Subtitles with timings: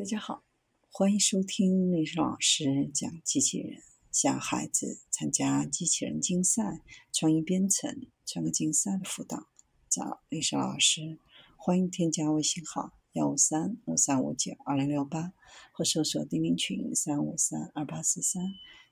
[0.00, 0.42] 大家好，
[0.90, 3.82] 欢迎收听历史老师讲机器人。
[4.10, 6.80] 小孩子参加机器人竞赛、
[7.12, 9.48] 创意编程、创客竞赛的辅导，
[9.90, 11.18] 找历史老师。
[11.54, 15.34] 欢迎添加微信号幺五三五三五九二零六八，
[15.74, 18.42] 或搜索钉钉群三五三二八四三。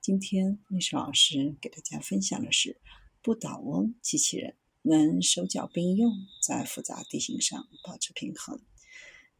[0.00, 2.80] 今天历史老师给大家分享的是
[3.20, 6.10] 不倒翁机器人，能手脚并用，
[6.42, 8.58] 在复杂地形上保持平衡。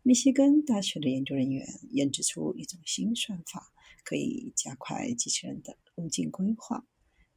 [0.06, 3.72] 密歇根大学的研究人员研制出一种新算法，
[4.04, 6.86] 可以加快机器人的路径规划。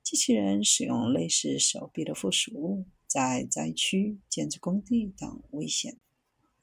[0.03, 5.97] 机器人使用类似手臂的附属物，在灾区、建筑工地等危险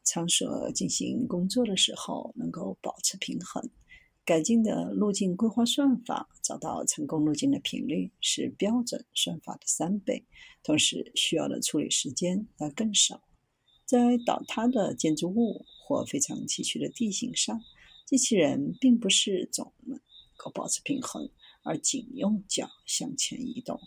[0.04, 3.70] 场所进行工作的时候，能够保持平衡。
[4.26, 10.26] 改进的路径规划算法找到成功路径的频率是标准算法的三倍，
[10.62, 13.22] 同时需要的处理时间要更少。
[13.86, 17.60] 在倒塌的建筑物或非常崎岖的地形上，
[18.06, 20.00] 机器人并不是总能
[20.36, 21.30] 够保持平衡，
[21.62, 23.80] 而仅用脚向前移动。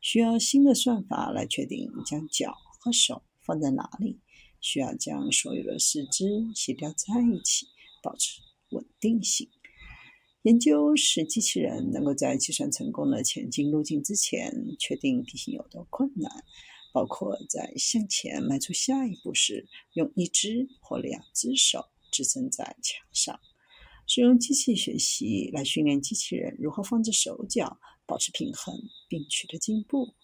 [0.00, 4.18] 需要新的算法来确定将脚和手放在哪里，
[4.60, 7.66] 需要将所有的四肢协调在一起，
[8.02, 9.48] 保持稳定性。
[10.42, 16.44] 研究使机器人能够在计算成功的前进路径之前，确定地形有多困难。
[16.92, 23.40] 包括在向前迈出下一步时，用一只或两只手支撑在墙上。
[24.06, 28.74] 使用机器学习来训练机器人如何放置手脚，保持平衡
[29.08, 30.14] 并取得进步。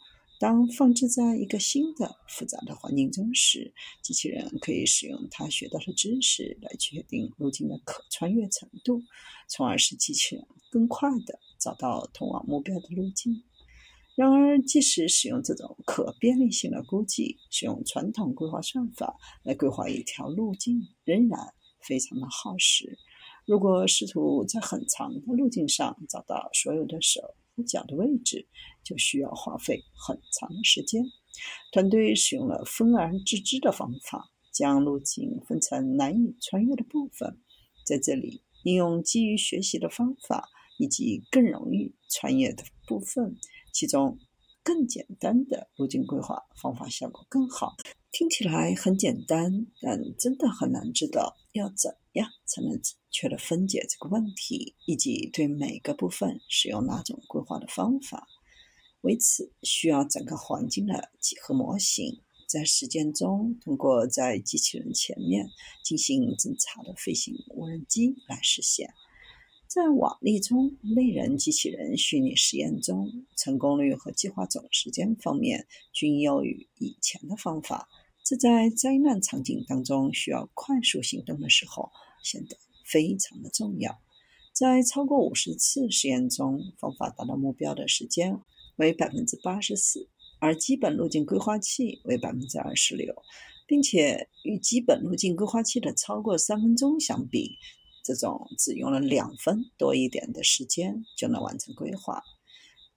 [0.41, 9.03] 当放置在一个新的复杂的环境中时，机器人可以使用它学到的知识来确定路径的可穿越程度，
[9.49, 13.43] 从而使机器人更快地找到通往目标的路径。
[14.19, 21.39] 然而，即使使用这种可便利性的估计，使用传统规划算法来规划一条路径，仍然
[21.87, 22.99] 非常的耗时。
[23.47, 27.21] 如果试图在很长的路径上找到所有的手
[27.55, 28.49] 和脚的位置，
[28.83, 31.05] 就需要花费很长的时间。
[31.71, 37.39] 团队使用了分而治之的方法，将路径分成难以穿越的部分，
[37.87, 43.37] 在这里应用基于学习的方法，以及更容易穿越的部分。
[43.73, 44.19] 其中
[44.63, 47.77] 更简单的路径规划方法效果更好。
[48.11, 58.27] 听起来很简单，但真的很难知道要怎样才能准确的分解这个问题，以及对每个部分使用哪种规划的方法。
[59.03, 65.51] 为此，需要整个环境的几何模型，在实践中通过在机器人前面
[65.85, 68.93] 进行侦查的飞行无人机来实现。
[69.69, 77.87] 在瓦砾中类人机器人虚拟实验中，成功率和计划总时间方面均优于以前的方法。
[78.25, 81.91] 这在灾难场景当中需要快速行动的时候
[82.25, 82.57] 显得
[82.87, 84.01] 非常的重要。
[84.55, 88.41] 在超过五十次实验中，方法达到目标的时间
[88.77, 90.09] 为百分之八十四，
[90.39, 93.15] 而基本路径规划器为百分之二十六，
[93.67, 97.59] 并且与基本路径规划器的超过三分钟相比。
[98.09, 102.23] 这种只用了两分多一点的时间就能完成规划。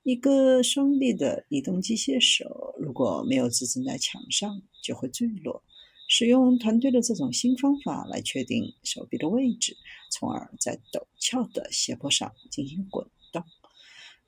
[0.04, 5.62] 一个双臂的移动机械手如果没有支撑在墙上，就会坠落。
[6.08, 9.76] 使用团队的这种新方法来确定手臂的位置，
[10.14, 13.06] 从而在陡峭的斜坡上进行滚。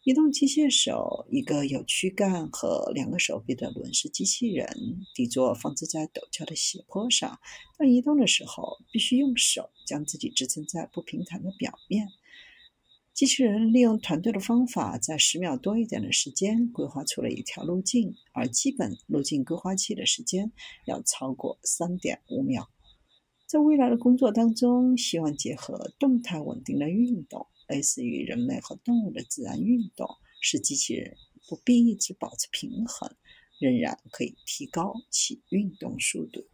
[0.04, 4.68] 移动机械手，一个有躯干和两个手臂的轮式机器人，
[5.16, 7.40] 底座放置在陡峭的斜坡上。
[7.78, 12.10] 当移动的时候，必须用手将自己支撑在不平坦的表面。
[13.14, 20.52] 机器人利用团队的方法，在十秒多一点的时间规划出了一条路径，而基本路径规划器的时间
[20.86, 22.70] 要超过三点五秒。
[23.48, 27.48] 在未来的工作当中，希望结合动态稳定的运动。
[27.68, 30.08] 类似于人类和动物的自然运动，
[30.42, 31.16] 使机器人
[31.48, 33.16] 不必一直保持平衡，
[33.60, 36.46] 仍然可以提高其运动速度。